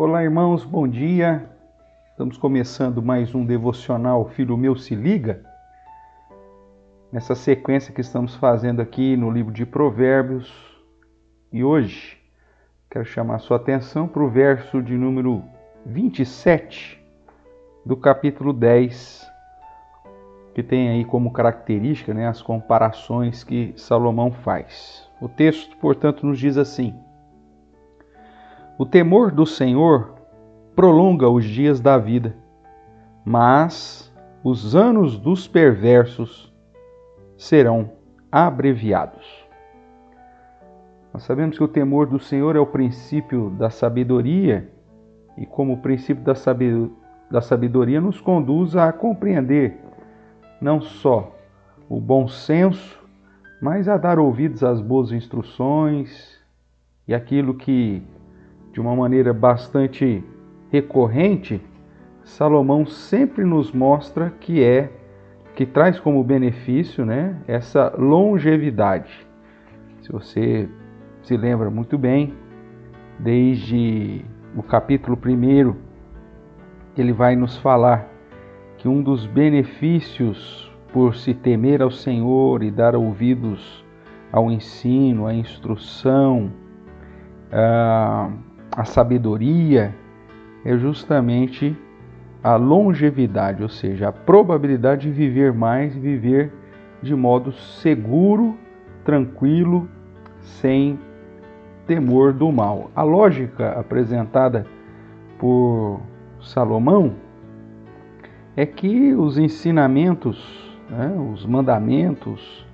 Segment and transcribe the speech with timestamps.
[0.00, 1.50] Olá, irmãos, bom dia.
[2.12, 5.42] Estamos começando mais um devocional Filho Meu Se Liga.
[7.10, 10.54] Nessa sequência que estamos fazendo aqui no livro de Provérbios.
[11.52, 12.16] E hoje
[12.88, 15.42] quero chamar a sua atenção para o verso de número
[15.84, 17.04] 27
[17.84, 19.28] do capítulo 10,
[20.54, 25.10] que tem aí como característica né, as comparações que Salomão faz.
[25.20, 26.94] O texto, portanto, nos diz assim.
[28.78, 30.14] O temor do Senhor
[30.76, 32.36] prolonga os dias da vida,
[33.24, 34.14] mas
[34.44, 36.54] os anos dos perversos
[37.36, 37.90] serão
[38.30, 39.26] abreviados.
[41.12, 44.70] Nós sabemos que o temor do Senhor é o princípio da sabedoria,
[45.36, 49.76] e como o princípio da sabedoria nos conduz a compreender
[50.60, 51.34] não só
[51.88, 52.96] o bom senso,
[53.60, 56.38] mas a dar ouvidos às boas instruções
[57.08, 58.04] e aquilo que
[58.78, 60.22] de uma maneira bastante
[60.70, 61.60] recorrente,
[62.22, 64.92] Salomão sempre nos mostra que é
[65.56, 69.26] que traz como benefício, né, essa longevidade.
[70.00, 70.68] Se você
[71.22, 72.34] se lembra muito bem,
[73.18, 74.24] desde
[74.56, 75.74] o capítulo 1,
[76.96, 78.06] ele vai nos falar
[78.76, 83.84] que um dos benefícios por se temer ao Senhor e dar ouvidos
[84.30, 86.52] ao ensino, à instrução,
[87.50, 88.30] ah,
[88.78, 89.92] a sabedoria
[90.64, 91.76] é justamente
[92.44, 96.52] a longevidade, ou seja, a probabilidade de viver mais viver
[97.02, 98.56] de modo seguro,
[99.04, 99.88] tranquilo,
[100.38, 100.96] sem
[101.88, 102.88] temor do mal.
[102.94, 104.64] A lógica apresentada
[105.40, 106.00] por
[106.40, 107.16] Salomão
[108.56, 112.64] é que os ensinamentos, né, os mandamentos,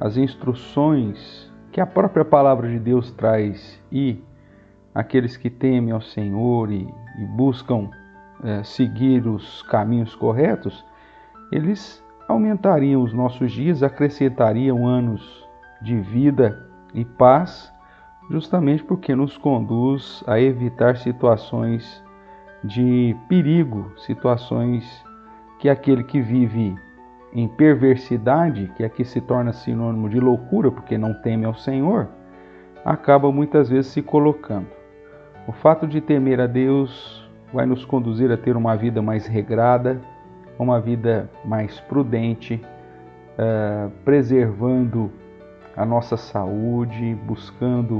[0.00, 4.20] as instruções que a própria palavra de Deus traz e
[4.94, 6.86] aqueles que temem ao Senhor e,
[7.18, 7.90] e buscam
[8.42, 10.84] é, seguir os caminhos corretos,
[11.50, 15.46] eles aumentariam os nossos dias, acrescentariam anos
[15.82, 17.72] de vida e paz,
[18.30, 22.02] justamente porque nos conduz a evitar situações
[22.62, 25.04] de perigo, situações
[25.58, 26.74] que aquele que vive
[27.32, 32.08] em perversidade, que aqui se torna sinônimo de loucura, porque não teme ao Senhor,
[32.84, 34.83] acaba muitas vezes se colocando.
[35.46, 40.00] O fato de temer a Deus vai nos conduzir a ter uma vida mais regrada,
[40.58, 42.60] uma vida mais prudente,
[43.38, 45.10] uh, preservando
[45.76, 47.98] a nossa saúde, buscando,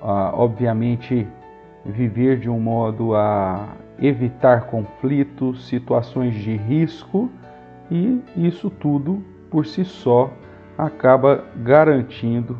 [0.00, 1.26] uh, obviamente,
[1.84, 7.30] viver de um modo a evitar conflitos, situações de risco
[7.90, 10.30] e isso tudo por si só
[10.76, 12.58] acaba garantindo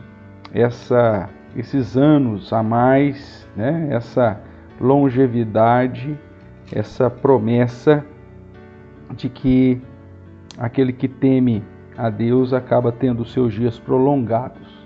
[0.52, 3.88] essa esses anos a mais, né?
[3.90, 4.40] essa
[4.80, 6.18] longevidade,
[6.72, 8.04] essa promessa
[9.14, 9.80] de que
[10.58, 11.62] aquele que teme
[11.96, 14.84] a Deus acaba tendo seus dias prolongados.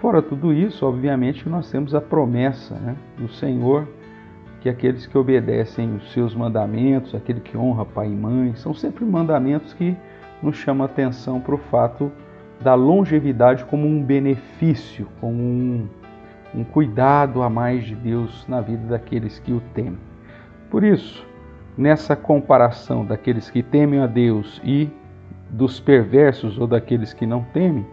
[0.00, 3.88] Fora tudo isso, obviamente, nós temos a promessa né, do Senhor
[4.60, 9.04] que aqueles que obedecem os seus mandamentos, aquele que honra pai e mãe, são sempre
[9.04, 9.96] mandamentos que
[10.42, 12.12] nos chamam a atenção para o fato
[12.60, 15.88] da longevidade como um benefício, como um,
[16.54, 19.98] um cuidado a mais de Deus na vida daqueles que o temem.
[20.70, 21.26] Por isso,
[21.76, 24.90] nessa comparação daqueles que temem a Deus e
[25.50, 27.86] dos perversos ou daqueles que não temem,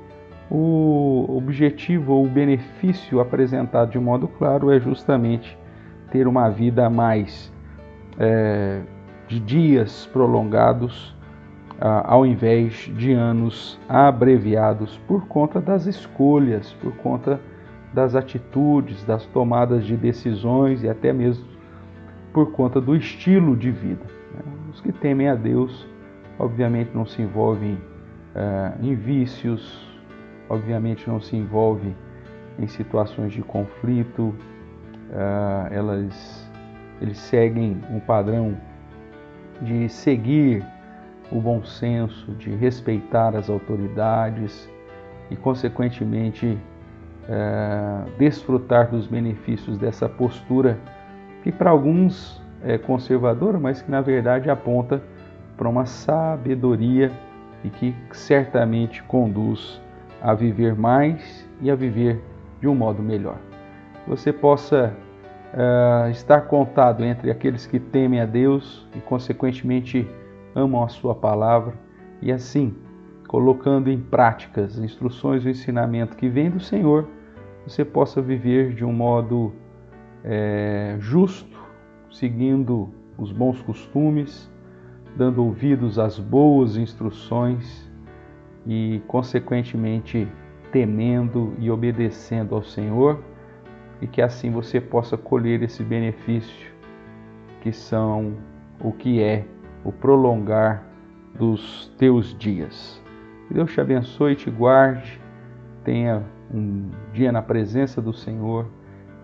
[0.50, 5.58] o objetivo ou o benefício apresentado de modo claro é justamente
[6.12, 7.52] ter uma vida mais
[8.20, 8.82] é,
[9.28, 11.15] de dias prolongados
[11.80, 17.40] ao invés de anos abreviados por conta das escolhas, por conta
[17.94, 21.46] das atitudes, das tomadas de decisões e até mesmo
[22.34, 24.04] por conta do estilo de vida.
[24.34, 24.42] Né?
[24.70, 25.88] Os que temem a Deus,
[26.38, 29.90] obviamente, não se envolvem uh, em vícios,
[30.50, 31.96] obviamente, não se envolvem
[32.60, 34.36] em situações de conflito,
[35.12, 36.52] uh, elas,
[37.02, 38.58] eles seguem um padrão
[39.62, 40.66] de seguir
[41.32, 44.70] o bom senso, de respeitar as autoridades
[45.30, 46.58] e, consequentemente,
[47.28, 50.78] é, desfrutar dos benefícios dessa postura
[51.44, 55.02] que para alguns é conservadora, mas que na verdade aponta
[55.56, 57.12] para uma sabedoria
[57.64, 59.82] e que certamente conduz
[60.22, 62.22] a viver mais e a viver
[62.60, 63.38] de um modo melhor.
[64.08, 64.94] Você possa
[65.54, 70.08] uh, estar contado entre aqueles que temem a Deus e, consequentemente,
[70.56, 71.76] amam a Sua palavra
[72.22, 72.74] e assim,
[73.28, 77.08] colocando em prática as instruções e o ensinamento que vem do Senhor,
[77.68, 79.52] você possa viver de um modo
[80.24, 81.60] é, justo,
[82.10, 84.52] seguindo os bons costumes,
[85.16, 87.92] dando ouvidos às boas instruções
[88.66, 90.28] e, consequentemente,
[90.72, 93.20] temendo e obedecendo ao Senhor,
[94.02, 96.74] e que assim você possa colher esse benefício
[97.62, 98.34] que são
[98.82, 99.46] o que é
[99.86, 100.84] o prolongar
[101.38, 103.02] dos teus dias.
[103.48, 105.22] Que Deus te abençoe e te guarde,
[105.84, 108.68] tenha um dia na presença do Senhor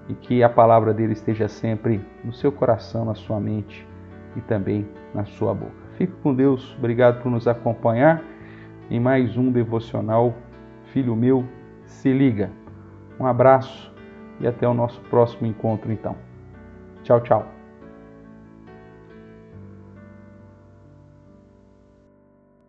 [0.07, 3.87] e que a palavra dele esteja sempre no seu coração, na sua mente
[4.35, 5.81] e também na sua boca.
[5.97, 8.21] Fique com Deus, obrigado por nos acompanhar
[8.89, 10.33] em mais um devocional.
[10.93, 11.45] Filho meu,
[11.85, 12.49] se liga.
[13.19, 13.93] Um abraço
[14.39, 16.15] e até o nosso próximo encontro então.
[17.03, 17.60] Tchau, tchau.